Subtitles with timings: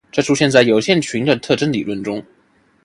[0.11, 2.25] 这出现在有限群的特征理论中。